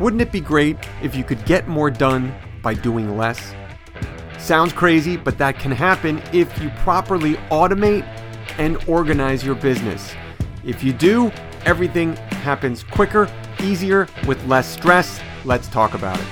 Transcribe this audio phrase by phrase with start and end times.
[0.00, 3.54] Wouldn't it be great if you could get more done by doing less?
[4.38, 8.04] Sounds crazy, but that can happen if you properly automate
[8.56, 10.14] and organize your business.
[10.64, 11.30] If you do,
[11.66, 13.28] everything happens quicker,
[13.62, 15.20] easier, with less stress.
[15.44, 16.26] Let's talk about it.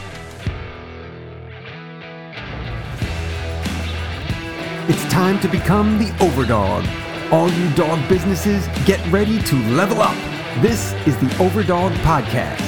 [4.89, 6.89] It's time to become the overdog.
[7.30, 10.16] All you dog businesses, get ready to level up.
[10.62, 12.68] This is the Overdog Podcast.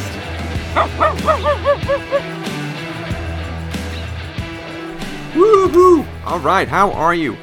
[5.35, 6.07] Woohoo!
[6.25, 7.37] All right, how are you?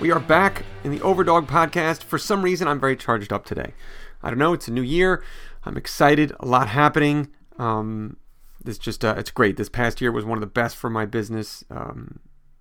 [0.00, 2.02] We are back in the Overdog Podcast.
[2.02, 3.74] For some reason, I'm very charged up today.
[4.20, 4.52] I don't know.
[4.52, 5.22] It's a new year.
[5.64, 6.32] I'm excited.
[6.40, 7.28] A lot happening.
[7.56, 8.16] Um,
[8.64, 9.56] this just uh, it's great.
[9.56, 11.62] This past year was one of the best for my business.
[11.70, 12.18] Um,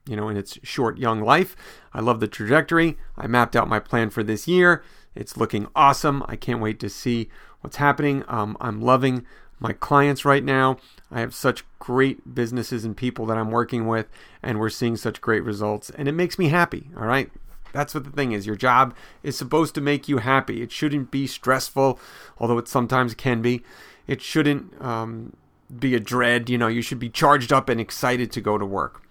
[0.08, 1.56] you know, in its short young life.
[1.94, 2.98] I love the trajectory.
[3.18, 4.84] I mapped out my plan for this year.
[5.16, 6.24] It's looking awesome.
[6.28, 7.30] I can't wait to see
[7.62, 8.24] what's happening.
[8.28, 9.26] Um, I'm loving
[9.62, 10.78] my clients right now.
[11.10, 14.08] I have such great businesses and people that I'm working with,
[14.44, 16.90] and we're seeing such great results, and it makes me happy.
[16.98, 17.32] All right.
[17.72, 18.46] That's what the thing is.
[18.46, 20.62] Your job is supposed to make you happy.
[20.62, 22.00] It shouldn't be stressful,
[22.38, 23.64] although it sometimes can be.
[24.08, 25.34] It shouldn't um,
[25.80, 26.50] be a dread.
[26.50, 29.04] You know, you should be charged up and excited to go to work.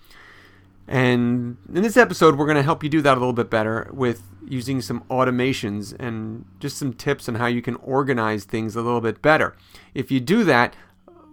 [0.90, 3.88] And in this episode, we're going to help you do that a little bit better
[3.92, 8.82] with using some automations and just some tips on how you can organize things a
[8.82, 9.54] little bit better.
[9.94, 10.74] If you do that,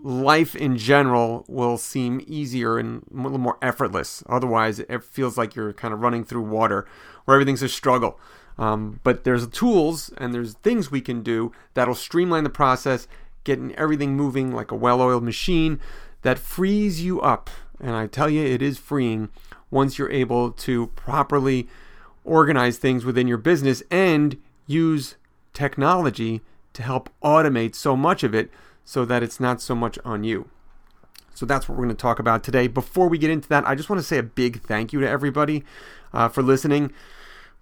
[0.04, 4.24] life in general will seem easier and a little more effortless.
[4.30, 6.88] Otherwise, it feels like you're kind of running through water
[7.26, 8.20] where everything's a struggle.
[8.60, 13.08] Um, but there's tools and there's things we can do that'll streamline the process,
[13.44, 15.80] getting everything moving like a well oiled machine
[16.22, 17.50] that frees you up.
[17.80, 19.30] And I tell you, it is freeing
[19.70, 21.68] once you're able to properly
[22.24, 25.16] organize things within your business and use
[25.54, 26.42] technology
[26.74, 28.52] to help automate so much of it
[28.84, 30.50] so that it's not so much on you.
[31.34, 32.68] So that's what we're going to talk about today.
[32.68, 35.10] Before we get into that, I just want to say a big thank you to
[35.10, 35.64] everybody
[36.14, 36.92] uh, for listening.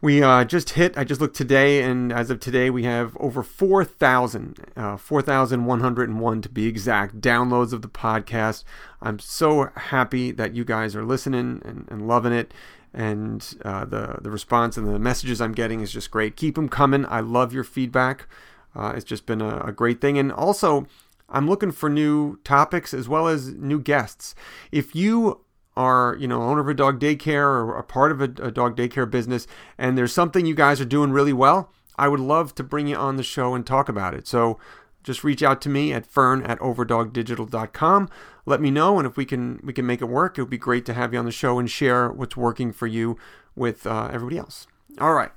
[0.05, 3.41] We uh, just hit, I just looked today, and as of today, we have over
[3.41, 8.63] 4,000, uh, 4,101 to be exact, downloads of the podcast.
[9.01, 12.53] I'm so happy that you guys are listening and, and loving it.
[12.93, 16.35] And uh, the, the response and the messages I'm getting is just great.
[16.35, 17.07] Keep them coming.
[17.07, 18.27] I love your feedback.
[18.75, 20.19] Uh, it's just been a, a great thing.
[20.19, 20.85] And also,
[21.29, 24.35] I'm looking for new topics as well as new guests.
[24.71, 25.41] If you
[25.77, 28.77] are, you know, owner of a dog daycare or a part of a, a, dog
[28.77, 29.45] daycare business
[29.77, 32.95] and there's something you guys are doing really well, I would love to bring you
[32.95, 34.27] on the show and talk about it.
[34.27, 34.57] So
[35.03, 38.09] just reach out to me at fern at overdogdigital.com.
[38.45, 40.57] Let me know, and if we can we can make it work, it would be
[40.57, 43.17] great to have you on the show and share what's working for you
[43.55, 44.67] with uh, everybody else.
[44.99, 45.31] All right,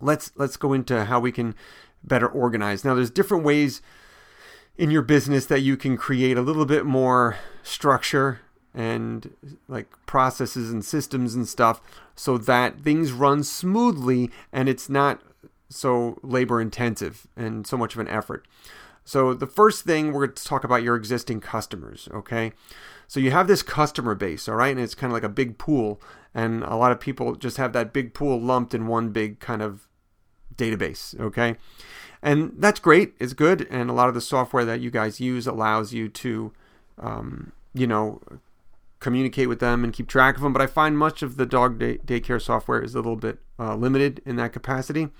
[0.00, 1.54] let's let's go into how we can
[2.02, 2.84] better organize.
[2.84, 3.80] Now, there's different ways
[4.76, 8.40] in your business that you can create a little bit more structure
[8.74, 9.34] and
[9.68, 11.80] like processes and systems and stuff
[12.16, 15.20] so that things run smoothly and it's not
[15.68, 18.46] so labor intensive and so much of an effort.
[19.04, 22.52] So the first thing we're going to talk about your existing customers, okay?
[23.06, 24.70] So you have this customer base, all right?
[24.70, 26.00] And it's kind of like a big pool
[26.34, 29.62] and a lot of people just have that big pool lumped in one big kind
[29.62, 29.86] of
[30.56, 31.56] database, okay?
[32.22, 33.14] And that's great.
[33.20, 33.66] It's good.
[33.70, 36.52] And a lot of the software that you guys use allows you to,
[36.98, 38.20] um, you know,
[39.04, 40.52] communicate with them and keep track of them.
[40.52, 43.76] But I find much of the dog day- daycare software is a little bit uh,
[43.76, 45.10] limited in that capacity.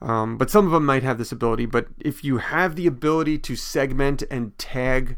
[0.00, 1.66] Um, but some of them might have this ability.
[1.66, 5.16] But if you have the ability to segment and tag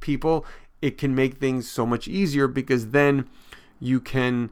[0.00, 0.46] people,
[0.80, 3.28] it can make things so much easier because then
[3.80, 4.50] you can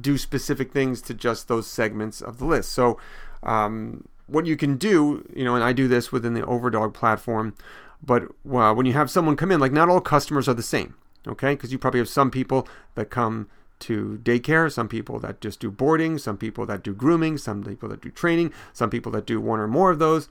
[0.00, 2.70] do specific things to just those segments of the list.
[2.72, 2.98] So,
[3.42, 7.54] um, what you can do, you know, and I do this within the Overdog platform,
[8.02, 10.94] but uh, when you have someone come in, like not all customers are the same,
[11.26, 11.54] okay?
[11.54, 13.48] Because you probably have some people that come
[13.80, 17.88] to daycare, some people that just do boarding, some people that do grooming, some people
[17.88, 20.28] that do training, some people that do one or more of those.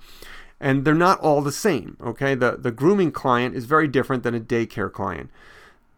[0.60, 2.36] And they're not all the same, okay?
[2.36, 5.30] The, the grooming client is very different than a daycare client.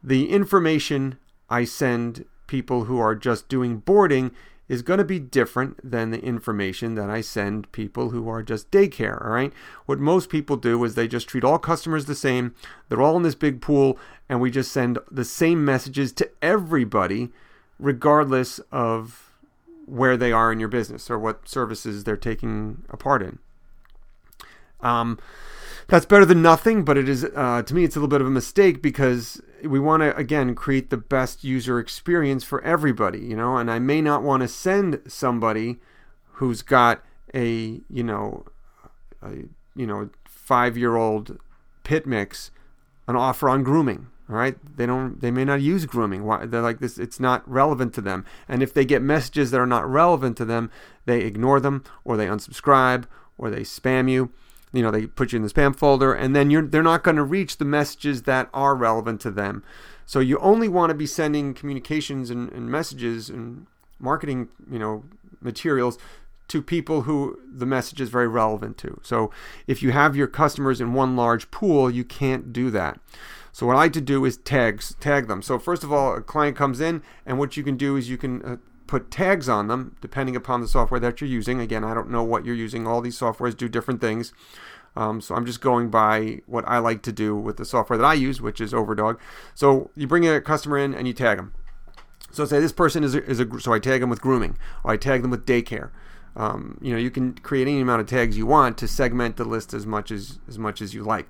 [0.04, 1.18] The information
[1.50, 4.32] I send people who are just doing boarding
[4.68, 8.72] is going to be different than the information that I send people who are just
[8.72, 9.24] daycare.
[9.24, 9.54] All right.
[9.86, 12.56] What most people do is they just treat all customers the same.
[12.90, 17.30] They're all in this big pool, and we just send the same messages to everybody,
[17.80, 19.32] regardless of
[19.86, 23.40] where they are in your business or what services they're taking a part in.
[24.82, 25.20] Um,
[25.88, 28.28] that's better than nothing, but it is uh, to me it's a little bit of
[28.28, 33.36] a mistake because we want to again create the best user experience for everybody, you
[33.36, 33.58] know.
[33.58, 35.78] And I may not want to send somebody
[36.34, 38.46] who's got a you know
[39.22, 39.32] a
[39.76, 41.38] you know five year old
[41.84, 42.50] pit mix
[43.08, 44.08] an offer on grooming.
[44.28, 45.22] All right, they don't.
[45.22, 46.26] They may not use grooming.
[46.26, 46.48] Why?
[46.48, 46.98] They're like this.
[46.98, 48.26] It's not relevant to them.
[48.48, 50.72] And if they get messages that are not relevant to them,
[51.06, 53.06] they ignore them, or they unsubscribe,
[53.38, 54.32] or they spam you.
[54.74, 57.18] You know, they put you in the spam folder, and then you're they're not going
[57.18, 59.64] to reach the messages that are relevant to them.
[60.08, 63.68] So you only want to be sending communications and, and messages and
[64.00, 65.04] marketing, you know,
[65.42, 65.98] materials
[66.48, 69.00] to people who the message is very relevant to.
[69.04, 69.32] So
[69.68, 73.00] if you have your customers in one large pool, you can't do that.
[73.56, 75.42] So what I like to do is tags, tag them.
[75.42, 78.18] So first of all, a client comes in, and what you can do is you
[78.18, 81.62] can uh, put tags on them depending upon the software that you're using.
[81.62, 82.86] Again, I don't know what you're using.
[82.86, 84.34] All these softwares do different things.
[84.98, 88.04] Um, so I'm just going by what I like to do with the software that
[88.04, 89.20] I use, which is Overdog.
[89.54, 91.54] So you bring a customer in and you tag them.
[92.32, 94.92] So say this person is a, is a so I tag them with grooming, or
[94.92, 95.92] I tag them with daycare.
[96.36, 99.46] Um, you know, you can create any amount of tags you want to segment the
[99.46, 101.30] list as much as as much as you like.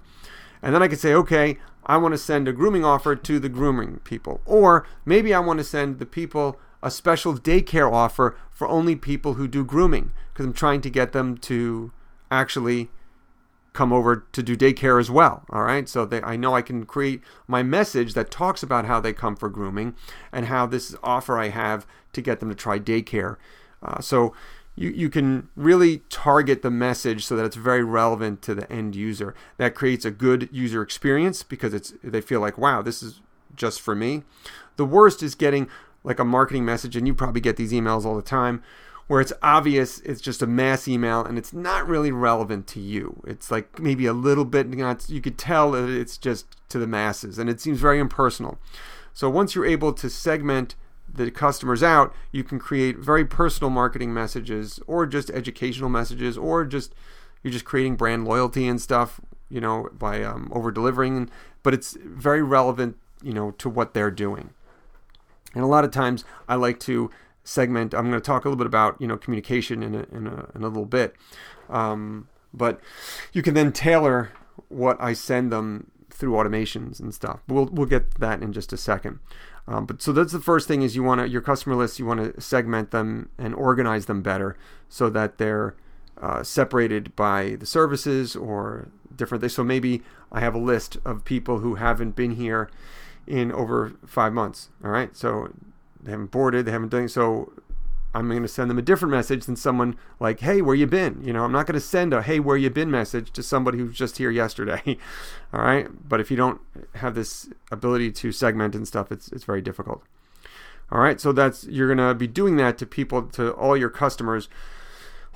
[0.66, 3.50] And then I could say, okay, I want to send a grooming offer to the
[3.50, 4.42] grooming people.
[4.46, 9.36] Or maybe I want to send the people a special daycare offer for only people
[9.36, 11.92] who do grooming because I'm trying to get them to
[12.32, 12.90] actually
[13.74, 15.44] come over to do daycare as well.
[15.50, 15.88] All right.
[15.88, 19.36] So they, I know I can create my message that talks about how they come
[19.36, 19.96] for grooming
[20.32, 23.36] and how this offer I have to get them to try daycare.
[23.84, 24.34] Uh, so
[24.76, 28.96] you, you can really target the message so that it's very relevant to the end
[28.96, 29.34] user.
[29.58, 33.22] That creates a good user experience because it's they feel like, wow, this is
[33.56, 34.24] just for me.
[34.76, 35.70] The worst is getting
[36.04, 38.62] like a marketing message, and you probably get these emails all the time,
[39.08, 43.22] where it's obvious it's just a mass email and it's not really relevant to you.
[43.26, 46.88] It's like maybe a little bit, know, you could tell that it's just to the
[46.88, 48.60] masses, and it seems very impersonal.
[49.14, 50.76] So once you're able to segment
[51.16, 56.66] the customers out, you can create very personal marketing messages or just educational messages or
[56.66, 56.94] just
[57.44, 61.30] you're just creating brand loyalty and stuff, you know, by um, over delivering.
[61.64, 64.50] But it's very relevant, you know, to what they're doing.
[65.54, 67.10] And a lot of times I like to
[67.44, 67.94] segment.
[67.94, 70.50] I'm going to talk a little bit about, you know, communication in a, in a,
[70.56, 71.16] in a little bit.
[71.70, 72.80] Um, but
[73.32, 74.32] you can then tailor
[74.70, 77.42] what I send them through automations and stuff.
[77.48, 79.20] We'll we'll get that in just a second.
[79.68, 82.06] Um, but so that's the first thing is you want to your customer list you
[82.06, 84.56] want to segment them and organize them better
[84.90, 85.76] so that they're
[86.22, 89.56] uh, separated by the services or different things.
[89.56, 90.02] So maybe
[90.32, 92.70] I have a list of people who haven't been here
[93.28, 94.70] in over five months.
[94.84, 95.52] All right, so
[96.02, 97.52] they haven't boarded, they haven't done so.
[98.16, 101.22] I'm going to send them a different message than someone like, "Hey, where you been?"
[101.22, 103.78] You know, I'm not going to send a "Hey, where you been?" message to somebody
[103.78, 104.98] who's just here yesterday.
[105.54, 106.62] All right, but if you don't
[106.96, 110.02] have this ability to segment and stuff, it's it's very difficult.
[110.92, 113.90] All right, so that's you're going to be doing that to people to all your
[113.90, 114.48] customers.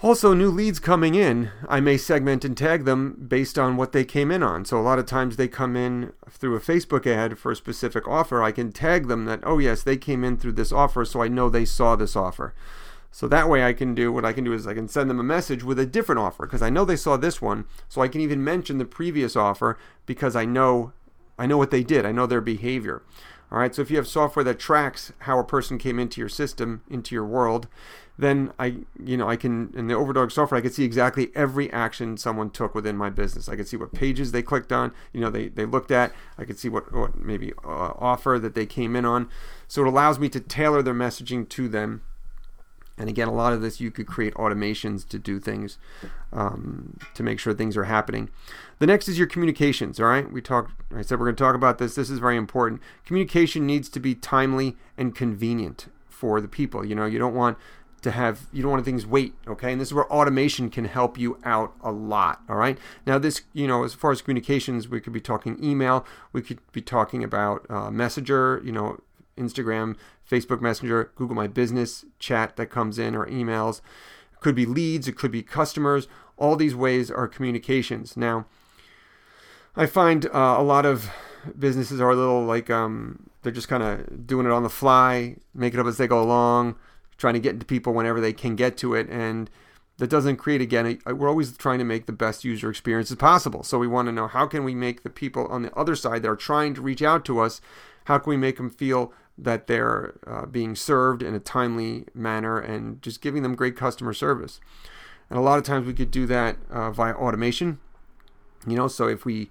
[0.02, 4.06] Also, new leads coming in, I may segment and tag them based on what they
[4.06, 4.64] came in on.
[4.64, 8.08] So, a lot of times they come in through a Facebook ad for a specific
[8.08, 8.42] offer.
[8.42, 11.28] I can tag them that, oh, yes, they came in through this offer, so I
[11.28, 12.54] know they saw this offer.
[13.12, 15.20] So that way I can do what I can do is I can send them
[15.20, 17.66] a message with a different offer because I know they saw this one.
[17.90, 20.94] So I can even mention the previous offer because I know
[21.38, 22.06] I know what they did.
[22.06, 23.02] I know their behavior.
[23.52, 23.74] All right.
[23.74, 27.16] So if you have software that tracks how a person came into your system, into
[27.16, 27.68] your world,
[28.18, 31.72] then I, you know, I can in the Overdog software, I can see exactly every
[31.72, 33.48] action someone took within my business.
[33.48, 36.12] I can see what pages they clicked on, you know, they, they looked at.
[36.38, 39.30] I can see what, what maybe uh, offer that they came in on.
[39.68, 42.02] So it allows me to tailor their messaging to them.
[42.98, 45.78] And again, a lot of this you could create automations to do things
[46.34, 48.30] um, to make sure things are happening.
[48.80, 50.00] The next is your communications.
[50.00, 50.72] All right, we talked.
[50.96, 51.96] I said we're going to talk about this.
[51.96, 52.82] This is very important.
[53.06, 56.86] Communication needs to be timely and convenient for the people.
[56.86, 57.58] You know, you don't want
[58.02, 61.18] to have you don't want things wait okay and this is where automation can help
[61.18, 65.02] you out a lot all right now this you know as far as communications we
[65.02, 68.98] could be talking email we could be talking about uh, messenger you know
[69.38, 69.98] instagram
[70.30, 73.82] facebook messenger google my business chat that comes in or emails
[74.32, 76.08] it could be leads it could be customers
[76.38, 78.46] all these ways are communications now
[79.76, 81.10] i find uh, a lot of
[81.58, 85.36] businesses are a little like um, they're just kind of doing it on the fly
[85.54, 86.76] make it up as they go along
[87.20, 89.08] trying to get into people whenever they can get to it.
[89.10, 89.50] And
[89.98, 93.18] that doesn't create, again, a, we're always trying to make the best user experience as
[93.18, 93.62] possible.
[93.64, 96.24] So we want to know how can we make the people on the other side
[96.24, 97.62] that are trying to reach out to us,
[98.06, 102.60] how can we make them feel that they're uh, being served in a timely manner
[102.60, 104.60] and just giving them great customer service.
[105.30, 107.80] And a lot of times we could do that uh, via automation.
[108.68, 109.50] You know, so if we,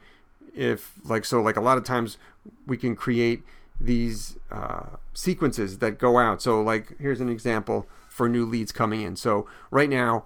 [0.54, 2.18] if like, so like a lot of times
[2.66, 3.42] we can create
[3.80, 6.42] these uh, sequences that go out.
[6.42, 9.16] So, like, here's an example for new leads coming in.
[9.16, 10.24] So, right now,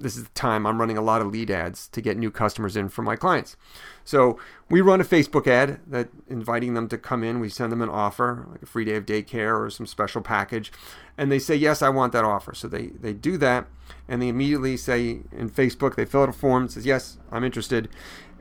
[0.00, 2.76] this is the time I'm running a lot of lead ads to get new customers
[2.76, 3.56] in for my clients.
[4.04, 4.38] So
[4.68, 7.38] we run a Facebook ad that inviting them to come in.
[7.38, 10.72] We send them an offer, like a free day of daycare or some special package,
[11.16, 12.54] and they say yes, I want that offer.
[12.54, 13.66] So they they do that,
[14.08, 17.88] and they immediately say in Facebook they fill out a form says yes, I'm interested,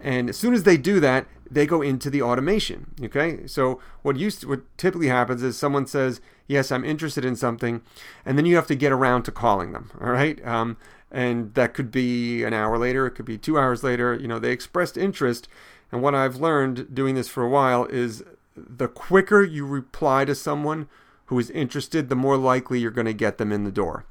[0.01, 2.94] and as soon as they do that, they go into the automation.
[3.04, 7.38] Okay, so what used to, what typically happens is someone says yes, I'm interested in
[7.38, 7.82] something,
[8.25, 9.92] and then you have to get around to calling them.
[10.01, 10.46] All right.
[10.46, 10.75] Um,
[11.12, 14.16] and that could be an hour later, it could be two hours later.
[14.16, 15.48] You know, they expressed interest.
[15.92, 18.24] And what I've learned doing this for a while is
[18.56, 20.88] the quicker you reply to someone
[21.25, 24.06] who is interested, the more likely you're going to get them in the door.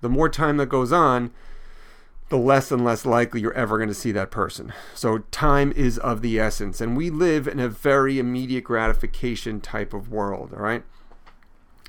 [0.00, 1.30] The more time that goes on,
[2.28, 4.72] the less and less likely you're ever going to see that person.
[4.94, 6.80] So time is of the essence.
[6.80, 10.82] And we live in a very immediate gratification type of world, all right?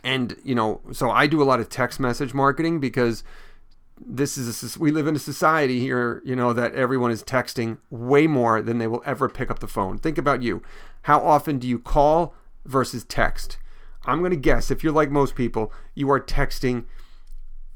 [0.03, 3.23] And, you know, so I do a lot of text message marketing because
[3.99, 7.77] this is a, we live in a society here, you know, that everyone is texting
[7.89, 9.97] way more than they will ever pick up the phone.
[9.97, 10.61] Think about you.
[11.03, 12.33] How often do you call
[12.65, 13.57] versus text?
[14.05, 16.85] I'm going to guess if you're like most people, you are texting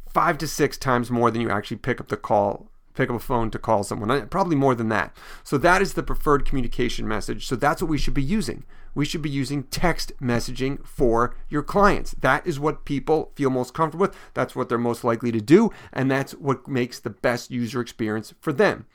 [0.10, 3.20] five to six times more than you actually pick up the call pick up a
[3.20, 4.12] phone to call someone.
[4.12, 5.16] Uh, probably more than that.
[5.44, 7.48] So that is the preferred communication message.
[7.48, 8.66] So that's what we should be using.
[8.96, 12.16] We should be using text messaging for your clients.
[12.20, 14.18] That is what people feel most comfortable with.
[14.34, 15.72] That's what they're most likely to do.
[15.94, 18.88] And that's what makes the best user experience for them.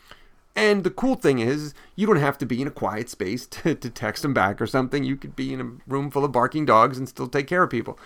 [0.55, 3.75] And the cool thing is, you don't have to be in a quiet space to,
[3.75, 5.05] to text them back or something.
[5.05, 7.71] You could be in a room full of barking dogs and still take care of
[7.71, 7.99] people.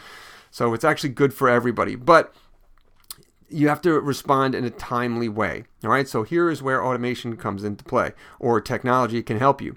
[0.50, 1.96] So it's actually good for everybody.
[1.96, 2.34] But
[3.48, 5.64] you have to respond in a timely way.
[5.84, 9.76] All right, so here is where automation comes into play, or technology can help you.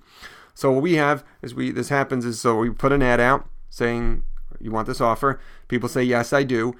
[0.53, 3.47] So what we have is we this happens is so we put an ad out
[3.69, 4.23] saying
[4.59, 5.39] you want this offer.
[5.67, 6.75] People say yes, I do.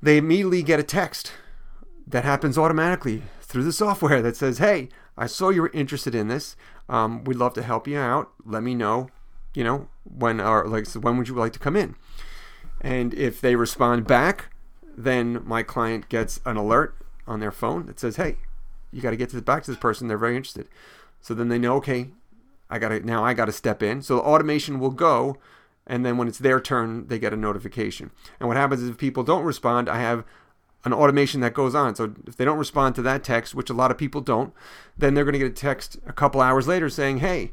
[0.00, 1.32] They immediately get a text
[2.06, 6.28] that happens automatically through the software that says, "Hey, I saw you were interested in
[6.28, 6.56] this.
[6.88, 8.30] Um, we'd love to help you out.
[8.46, 9.10] Let me know,
[9.54, 11.96] you know, when or like so when would you like to come in?"
[12.80, 14.50] And if they respond back,
[14.98, 18.38] then my client gets an alert on their phone that says, "Hey,
[18.90, 20.08] you got to get back to this person.
[20.08, 20.68] They're very interested."
[21.20, 22.10] So then they know, okay,
[22.68, 24.02] I got to now I got to step in.
[24.02, 25.38] So the automation will go,
[25.86, 28.10] and then when it's their turn, they get a notification.
[28.40, 30.24] And what happens is if people don't respond, I have
[30.84, 31.94] an automation that goes on.
[31.94, 34.52] So if they don't respond to that text, which a lot of people don't,
[34.96, 37.52] then they're going to get a text a couple hours later saying, "Hey,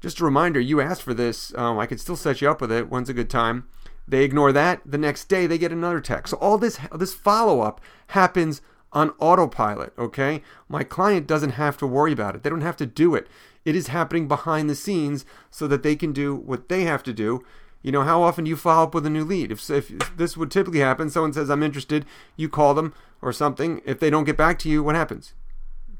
[0.00, 1.52] just a reminder, you asked for this.
[1.56, 2.88] Um, I could still set you up with it.
[2.88, 3.66] When's a good time?"
[4.08, 4.82] They ignore that.
[4.84, 6.30] The next day they get another text.
[6.30, 8.60] So all this this follow up happens
[8.92, 10.42] on autopilot, okay?
[10.68, 12.42] My client doesn't have to worry about it.
[12.42, 13.26] They don't have to do it.
[13.64, 17.12] It is happening behind the scenes so that they can do what they have to
[17.12, 17.44] do.
[17.82, 19.52] You know, how often do you follow up with a new lead?
[19.52, 23.82] If, if this would typically happen, someone says, I'm interested, you call them or something.
[23.84, 25.34] If they don't get back to you, what happens?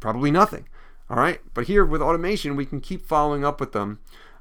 [0.01, 0.69] Probably nothing.
[1.11, 1.41] All right.
[1.55, 3.99] But here with automation, we can keep following up with them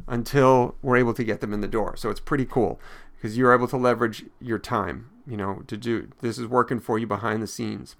[0.08, 1.96] until we're able to get them in the door.
[1.98, 2.80] So it's pretty cool
[3.26, 7.00] because you're able to leverage your time, you know, to do this is working for
[7.00, 7.96] you behind the scenes.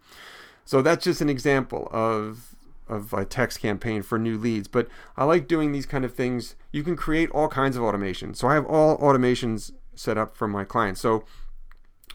[0.66, 2.56] So that's just an example of
[2.88, 4.68] of a text campaign for new leads.
[4.68, 6.56] But I like doing these kind of things.
[6.72, 8.36] You can create all kinds of automation.
[8.36, 11.02] So I have all automations set up for my clients.
[11.02, 11.24] So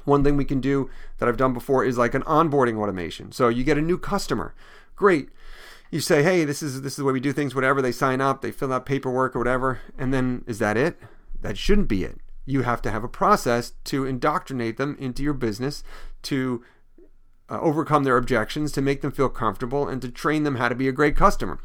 [0.04, 0.88] one thing we can do
[1.18, 3.32] that I've done before is like an onboarding automation.
[3.32, 4.54] So you get a new customer.
[4.94, 5.30] Great.
[5.90, 8.20] You say, "Hey, this is this is the way we do things, whatever." They sign
[8.20, 10.96] up, they fill out paperwork or whatever, and then is that it?
[11.40, 15.34] That shouldn't be it you have to have a process to indoctrinate them into your
[15.34, 15.84] business,
[16.22, 16.64] to
[17.48, 20.74] uh, overcome their objections, to make them feel comfortable, and to train them how to
[20.74, 21.58] be a great customer.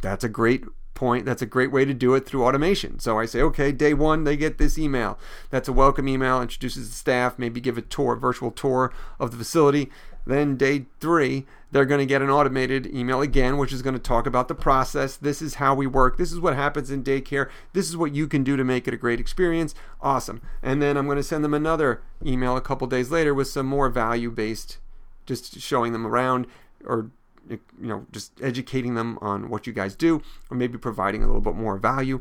[0.00, 1.24] That's a great point.
[1.24, 2.98] That's a great way to do it through automation.
[2.98, 5.18] So I say, okay, day one, they get this email.
[5.50, 9.30] That's a welcome email, introduces the staff, maybe give a tour, a virtual tour of
[9.30, 9.90] the facility.
[10.26, 14.00] Then day three, they're going to get an automated email again, which is going to
[14.00, 15.16] talk about the process.
[15.16, 16.18] This is how we work.
[16.18, 17.48] This is what happens in daycare.
[17.72, 19.74] This is what you can do to make it a great experience.
[20.00, 20.42] Awesome.
[20.62, 23.66] And then I'm going to send them another email a couple days later with some
[23.66, 24.78] more value based,
[25.26, 26.46] just showing them around
[26.84, 27.10] or
[27.48, 31.40] you know just educating them on what you guys do or maybe providing a little
[31.40, 32.20] bit more value.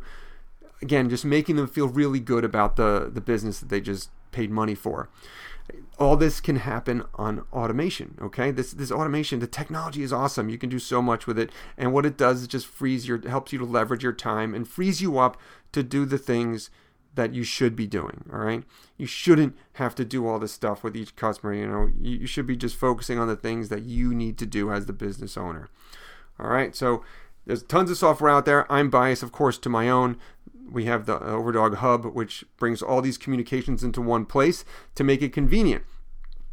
[0.82, 4.52] Again just making them feel really good about the the business that they just paid
[4.52, 5.10] money for.
[6.00, 8.52] All this can happen on automation okay?
[8.52, 10.50] This this automation the technology is awesome.
[10.50, 11.52] You can do so much with it.
[11.78, 14.68] And what it does is just frees your helps you to leverage your time and
[14.68, 15.38] frees you up
[15.72, 16.70] to do the things
[17.16, 18.64] that you should be doing all right
[18.98, 22.28] you shouldn't have to do all this stuff with each customer you know you, you
[22.28, 25.38] should be just focusing on the things that you need to do as the business
[25.38, 25.70] owner
[26.40, 27.04] all right so
[27.46, 30.18] there's tons of software out there i'm biased of course to my own
[30.72, 34.64] we have the Overdog Hub, which brings all these communications into one place
[34.96, 35.84] to make it convenient.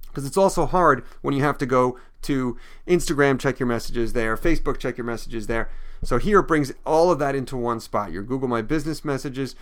[0.08, 4.36] Because it's also hard when you have to go to Instagram, check your messages there,
[4.36, 5.70] Facebook, check your messages there.
[6.02, 8.10] So here it brings all of that into one spot.
[8.10, 9.54] Your Google My Business messages,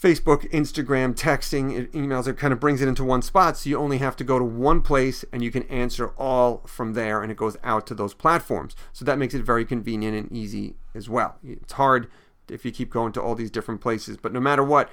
[0.00, 3.56] Facebook, Instagram, texting, emails, it kind of brings it into one spot.
[3.56, 6.92] So you only have to go to one place and you can answer all from
[6.92, 8.76] there and it goes out to those platforms.
[8.92, 11.36] So that makes it very convenient and easy as well.
[11.42, 12.08] It's hard
[12.48, 14.90] if you keep going to all these different places, but no matter what,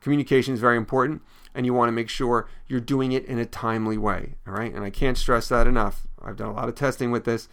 [0.00, 1.22] communication is very important
[1.54, 4.34] and you want to make sure you're doing it in a timely way.
[4.46, 4.72] All right.
[4.74, 6.06] And I can't stress that enough.
[6.22, 7.48] I've done a lot of testing with this.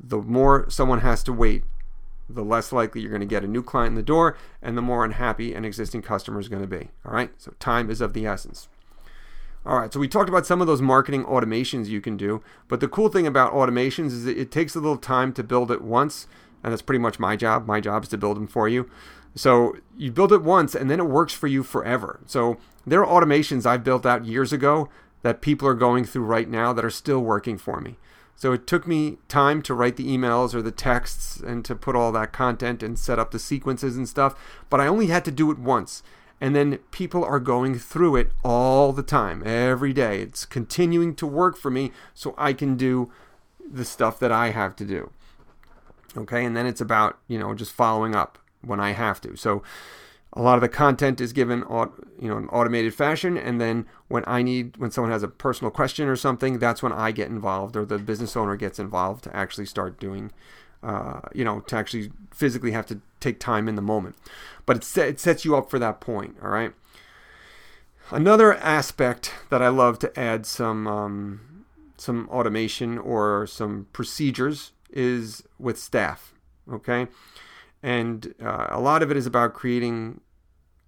[0.00, 1.64] The more someone has to wait,
[2.28, 4.82] the less likely you're going to get a new client in the door and the
[4.82, 6.90] more unhappy an existing customer is going to be.
[7.04, 7.30] All right.
[7.38, 8.68] So time is of the essence.
[9.64, 12.78] All right, so we talked about some of those marketing automations you can do, but
[12.78, 16.28] the cool thing about automations is it takes a little time to build it once,
[16.62, 17.66] and that's pretty much my job.
[17.66, 18.88] My job is to build them for you.
[19.34, 22.20] So you build it once and then it works for you forever.
[22.26, 22.56] So
[22.86, 24.88] there are automations I've built out years ago
[25.22, 27.96] that people are going through right now that are still working for me.
[28.36, 31.96] So it took me time to write the emails or the texts and to put
[31.96, 34.34] all that content and set up the sequences and stuff,
[34.68, 36.02] but I only had to do it once.
[36.38, 40.20] And then people are going through it all the time, every day.
[40.20, 43.10] It's continuing to work for me so I can do
[43.68, 45.10] the stuff that I have to do.
[46.14, 49.34] Okay, and then it's about, you know, just following up when I have to.
[49.36, 49.62] So
[50.36, 51.60] a lot of the content is given
[52.20, 55.70] you know in automated fashion and then when I need when someone has a personal
[55.70, 59.34] question or something that's when I get involved or the business owner gets involved to
[59.34, 60.30] actually start doing
[60.82, 64.14] uh, you know to actually physically have to take time in the moment.
[64.66, 66.72] But it, set, it sets you up for that point all right?
[68.10, 71.64] Another aspect that I love to add some um,
[71.96, 76.34] some automation or some procedures is with staff
[76.70, 77.06] okay?
[77.82, 80.20] And uh, a lot of it is about creating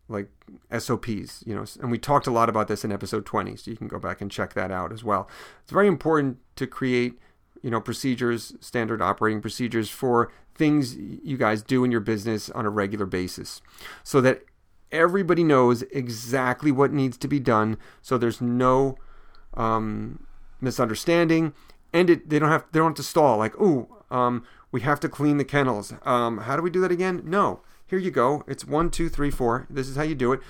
[0.09, 0.29] like
[0.77, 3.77] SOPs, you know, and we talked a lot about this in episode 20, so you
[3.77, 5.29] can go back and check that out as well.
[5.63, 7.19] It's very important to create,
[7.63, 12.67] you know, procedures, standard operating procedures for things you guys do in your business on
[12.67, 13.63] a regular basis
[14.03, 14.43] so that
[14.91, 18.97] everybody knows exactly what needs to be done so there's no
[19.55, 20.27] um,
[20.61, 21.55] misunderstanding
[21.93, 24.99] and it, they don't have they don't have to stall like oh um, we have
[24.99, 28.45] to clean the kennels um, how do we do that again no here you go.
[28.47, 29.67] It's one, two, three, four.
[29.69, 30.41] This is how you do it.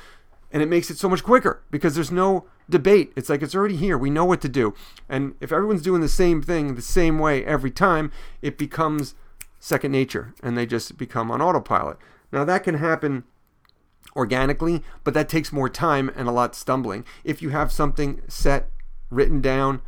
[0.50, 3.12] And it makes it so much quicker because there's no debate.
[3.16, 3.96] It's like it's already here.
[3.96, 4.74] We know what to do.
[5.08, 8.10] And if everyone's doing the same thing the same way every time,
[8.42, 9.14] it becomes
[9.60, 11.98] second nature and they just become on autopilot.
[12.32, 13.24] Now, that can happen
[14.16, 17.04] organically, but that takes more time and a lot stumbling.
[17.24, 18.70] If you have something set,
[19.10, 19.80] written down,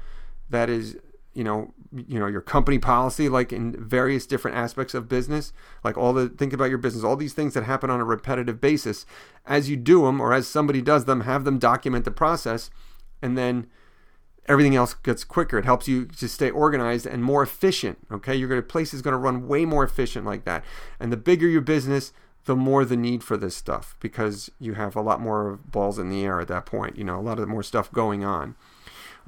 [0.49, 0.97] that is
[1.35, 5.53] you know you know your company policy like in various different aspects of business
[5.85, 8.61] like all the think about your business all these things that happen on a repetitive
[8.61, 9.07] basis.
[9.47, 12.71] As you do them or as somebody does them have them document the process
[13.23, 13.67] and then
[14.47, 15.59] everything else gets quicker.
[15.59, 18.35] It helps you to stay organized and more efficient okay?
[18.35, 20.65] Your place is going to run way more efficient like that.
[20.99, 22.13] And the bigger your business
[22.47, 26.09] the more the need for this stuff because you have a lot more balls in
[26.09, 28.57] the air at that point you know a lot of more stuff going on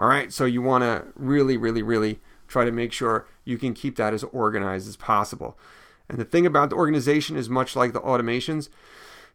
[0.03, 3.73] all right, so you want to really, really, really try to make sure you can
[3.73, 5.57] keep that as organized as possible.
[6.09, 8.69] And the thing about the organization is much like the automations,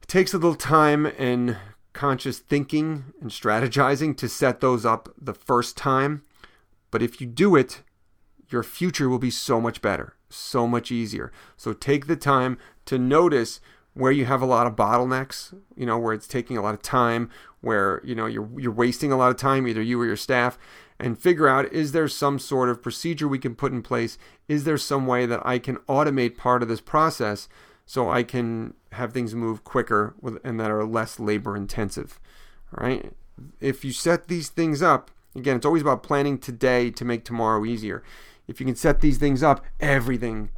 [0.02, 1.56] it takes a little time and
[1.94, 6.24] conscious thinking and strategizing to set those up the first time.
[6.92, 7.82] But if you do it,
[8.50, 11.32] your future will be so much better, so much easier.
[11.56, 13.62] So take the time to notice
[13.98, 16.82] where you have a lot of bottlenecks, you know, where it's taking a lot of
[16.82, 17.30] time,
[17.62, 20.58] where, you know, you're you're wasting a lot of time either you or your staff
[21.00, 24.18] and figure out is there some sort of procedure we can put in place?
[24.48, 27.48] Is there some way that I can automate part of this process
[27.86, 32.20] so I can have things move quicker with, and that are less labor intensive?
[32.76, 33.14] All right?
[33.60, 37.64] If you set these things up, again, it's always about planning today to make tomorrow
[37.66, 38.04] easier.
[38.48, 40.50] If you can set these things up, everything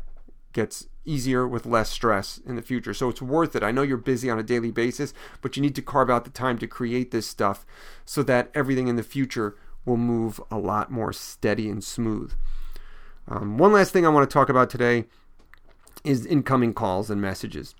[0.54, 2.93] gets easier with less stress in the future.
[2.93, 3.63] So it's worth it.
[3.63, 6.30] I know you're busy on a daily basis, but you need to carve out the
[6.30, 7.65] time to create this stuff
[8.06, 12.34] so that everything in the future will move a lot more steady and smooth.
[13.28, 15.06] Um, one last thing I want to talk about today
[16.04, 17.76] is incoming calls and messages.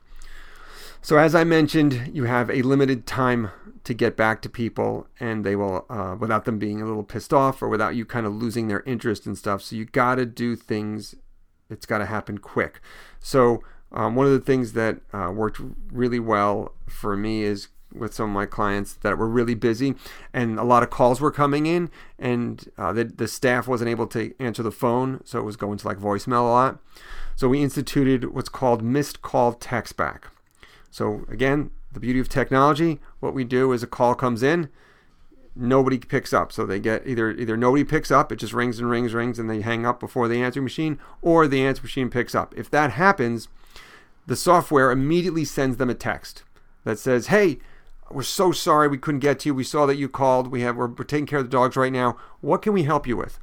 [1.02, 3.52] So, as I mentioned, you have a limited time
[3.86, 7.34] to get back to people, and they will, uh, without them being a little pissed
[7.34, 9.62] off or without you kind of losing their interest and stuff.
[9.62, 11.16] So, you got to do things
[11.70, 12.82] it's got to happen quick.
[13.20, 15.60] So um, one of the things that uh, worked
[15.92, 19.96] really well for me is with some of my clients that were really busy
[20.32, 24.06] and a lot of calls were coming in and uh, the, the staff wasn't able
[24.06, 26.80] to answer the phone so it was going to like voicemail a lot
[27.36, 30.28] so we instituted what's called missed call text back
[30.92, 34.70] so again the beauty of technology what we do is a call comes in
[35.56, 36.52] nobody picks up.
[36.52, 39.50] So they get either either nobody picks up, it just rings and rings, rings, and
[39.50, 42.54] they hang up before the answering machine, or the answering machine picks up.
[42.58, 43.48] If that happens,
[44.28, 46.44] the software immediately sends them a text
[46.84, 47.60] that says, "Hey,
[48.12, 49.56] we're so sorry we couldn't get to you.
[49.56, 50.48] We saw that you called.
[50.48, 52.18] We have we're, we're taking care of the dogs right now.
[52.42, 53.40] What can we help you with?"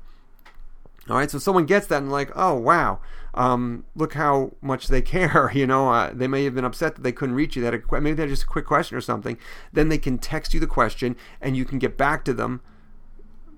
[1.08, 3.00] All right, so someone gets that and like, oh wow,
[3.34, 5.50] um, look how much they care.
[5.54, 7.62] You know, uh, they may have been upset that they couldn't reach you.
[7.62, 9.38] That maybe they had just a quick question or something.
[9.72, 12.60] Then they can text you the question, and you can get back to them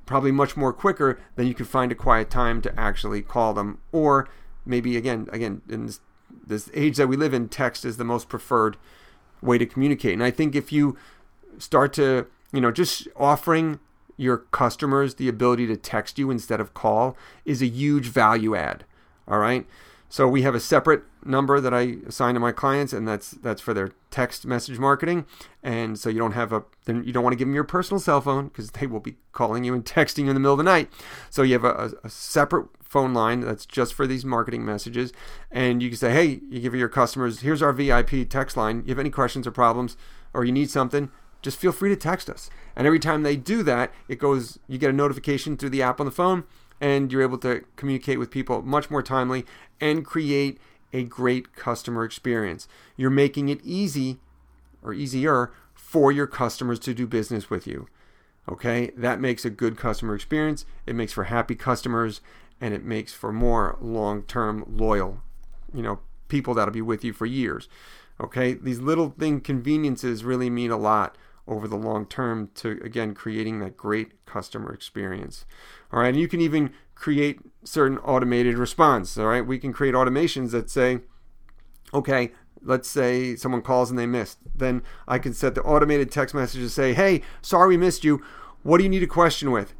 [0.07, 3.79] probably much more quicker than you can find a quiet time to actually call them.
[3.93, 4.29] Or
[4.65, 6.01] maybe again, again in this,
[6.47, 8.77] this age that we live in, text is the most preferred
[9.43, 10.15] way to communicate.
[10.15, 10.97] And I think if you
[11.59, 13.81] start to, you know, just offering
[14.19, 18.85] your customers the ability to text you instead of call is a huge value add.
[19.27, 19.67] All right.
[20.11, 23.61] So we have a separate number that I assign to my clients, and that's that's
[23.61, 25.27] for their text message marketing.
[25.63, 28.01] And so you don't have a then you don't want to give them your personal
[28.01, 30.59] cell phone because they will be calling you and texting you in the middle of
[30.59, 30.91] the night.
[31.31, 35.13] So you have a, a separate phone line that's just for these marketing messages,
[35.51, 38.83] and you can say, hey, you give your customers, here's our VIP text line.
[38.87, 39.99] You have any questions or problems,
[40.33, 41.11] or you need something,
[41.43, 42.51] just feel free to text us.
[42.75, 46.01] And every time they do that, it goes, you get a notification through the app
[46.01, 46.45] on the phone,
[46.81, 49.45] and you're able to communicate with people much more timely
[49.81, 50.59] and create
[50.93, 52.67] a great customer experience.
[52.97, 54.19] You're making it easy
[54.83, 57.89] or easier for your customers to do business with you.
[58.49, 60.65] Okay, that makes a good customer experience.
[60.87, 62.21] It makes for happy customers
[62.61, 65.21] and it makes for more long term loyal,
[65.73, 67.69] you know, people that'll be with you for years.
[68.21, 71.17] Okay, these little thing conveniences really mean a lot
[71.49, 75.45] over the long term to again creating that great customer experience.
[75.93, 79.17] All right, and you can even create certain automated response.
[79.17, 81.01] All right, we can create automations that say,
[81.95, 82.33] okay,
[82.63, 84.39] let's say someone calls and they missed.
[84.55, 88.23] Then I can set the automated text message to say, hey, sorry we missed you.
[88.63, 89.75] What do you need a question with?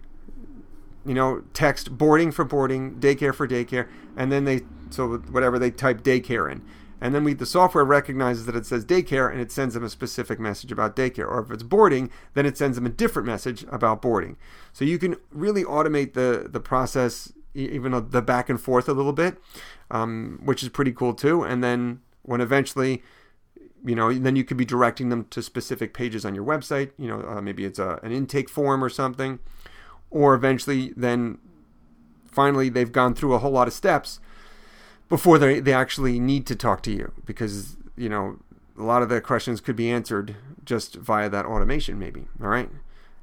[1.05, 5.71] You know, text boarding for boarding, daycare for daycare, and then they so whatever they
[5.71, 6.63] type daycare in
[7.01, 9.89] and then we the software recognizes that it says daycare and it sends them a
[9.89, 11.29] specific message about daycare.
[11.29, 14.37] Or if it's boarding then it sends them a different message about boarding.
[14.73, 19.13] So you can really automate the the process even the back and forth a little
[19.13, 19.39] bit
[19.91, 21.43] um, which is pretty cool too.
[21.43, 23.03] And then when eventually
[23.85, 27.07] you know then you could be directing them to specific pages on your website you
[27.07, 29.39] know uh, maybe it's a, an intake form or something.
[30.11, 31.39] Or eventually then
[32.27, 34.21] finally they've gone through a whole lot of steps
[35.09, 38.39] before they, they actually need to talk to you because you know
[38.79, 42.71] a lot of the questions could be answered just via that automation maybe all right?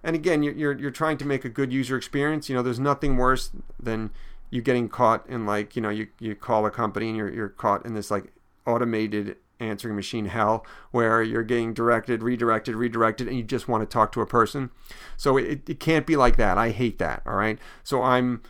[0.04, 2.50] And again you're, you're, you're trying to make a good user experience.
[2.50, 4.12] You know there's nothing worse than
[4.50, 7.50] you getting caught in like you know you, you call a company and you're, you're
[7.50, 8.34] caught in this like
[8.66, 13.92] automated answering machine hell where you're getting directed redirected redirected and you just want to
[13.92, 14.70] talk to a person.
[15.18, 16.58] So it, it can't be like that.
[16.58, 17.58] I hate that all right?
[17.84, 18.42] So i'm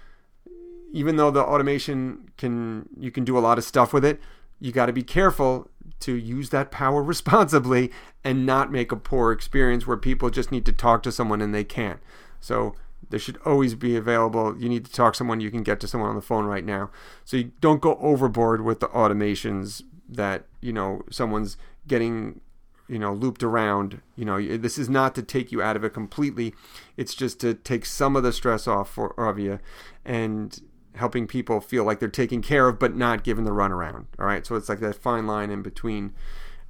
[0.96, 4.20] even though the automation can you can do a lot of stuff with it,
[4.62, 7.92] you got to be careful to use that power responsibly
[8.24, 11.54] and not make a poor experience where people just need to talk to someone and
[11.54, 12.00] they can't.
[12.40, 12.76] So
[13.10, 14.56] there should always be available.
[14.58, 16.64] You need to talk to someone, you can get to someone on the phone right
[16.64, 16.90] now.
[17.26, 22.40] So you don't go overboard with the automations that, you know, someone's getting
[22.88, 25.90] you know looped around you know this is not to take you out of it
[25.90, 26.54] completely
[26.98, 29.60] it's just to take some of the stress off for, of you
[30.06, 30.62] and
[30.96, 34.06] helping people feel like they're taken care of, but not given the runaround.
[34.20, 36.14] All right, so it's like that fine line in between,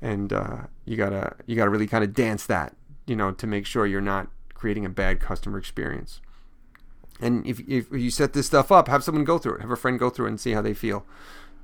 [0.01, 3.65] and uh, you gotta you gotta really kind of dance that, you know, to make
[3.65, 6.21] sure you're not creating a bad customer experience.
[7.21, 9.75] And if if you set this stuff up, have someone go through it, have a
[9.75, 11.05] friend go through it, and see how they feel.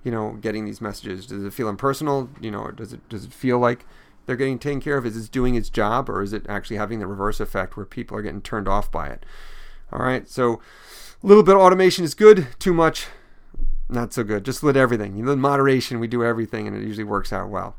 [0.03, 1.27] You know, getting these messages.
[1.27, 2.29] Does it feel impersonal?
[2.39, 3.85] You know, does it does it feel like
[4.25, 5.05] they're getting taken care of?
[5.05, 8.17] Is it doing its job, or is it actually having the reverse effect where people
[8.17, 9.25] are getting turned off by it?
[9.91, 10.61] All right, so
[11.23, 12.47] a little bit of automation is good.
[12.59, 13.07] Too much,
[13.89, 14.43] not so good.
[14.43, 15.15] Just let everything.
[15.15, 17.75] You know, in moderation, we do everything, and it usually works out well.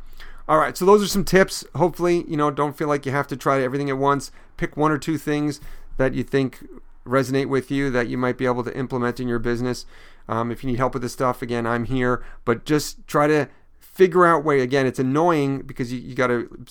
[0.49, 1.65] All right, so those are some tips.
[1.75, 4.31] Hopefully, you know, don't feel like you have to try everything at once.
[4.57, 5.61] Pick one or two things
[5.97, 6.67] that you think
[7.07, 9.87] resonate with you that you might be able to implement in your business.
[10.29, 12.25] Um, if you need help with this stuff, again, I'm here.
[12.45, 13.49] But just try to
[13.81, 14.61] figure out way.
[14.61, 16.65] Again, it's annoying because you, you got to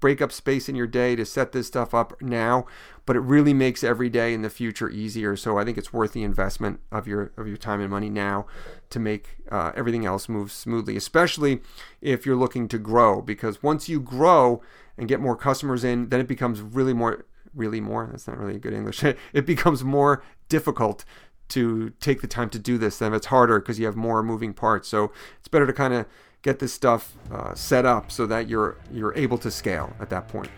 [0.00, 2.66] break up space in your day to set this stuff up now,
[3.06, 5.36] but it really makes every day in the future easier.
[5.36, 8.46] So I think it's worth the investment of your of your time and money now
[8.90, 11.62] to make uh, everything else move smoothly, especially
[12.00, 13.22] if you're looking to grow.
[13.22, 14.60] Because once you grow
[14.98, 18.08] and get more customers in, then it becomes really more really more.
[18.10, 19.02] That's not really good English.
[19.32, 21.04] it becomes more difficult
[21.48, 22.98] to take the time to do this.
[22.98, 24.88] Then it's harder because you have more moving parts.
[24.88, 26.06] So it's better to kind of
[26.42, 30.26] get this stuff uh, set up so that you're you're able to scale at that
[30.26, 30.50] point.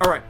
[0.00, 0.22] All right.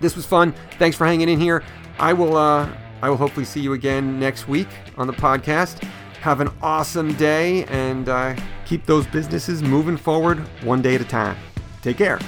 [0.00, 0.54] This was fun.
[0.78, 1.62] Thanks for hanging in here.
[1.98, 2.68] I will uh,
[3.02, 5.82] I will hopefully see you again next week on the podcast.
[6.20, 8.34] Have an awesome day and uh,
[8.64, 11.36] keep those businesses moving forward one day at a time.
[11.82, 12.18] Take care.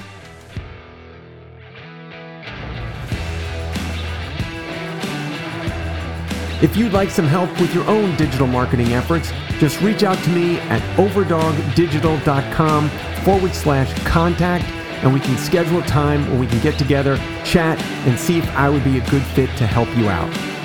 [6.63, 10.31] If you'd like some help with your own digital marketing efforts, just reach out to
[10.31, 12.89] me at overdogdigital.com
[13.25, 14.67] forward slash contact
[15.03, 18.49] and we can schedule a time where we can get together, chat, and see if
[18.51, 20.60] I would be a good fit to help you out.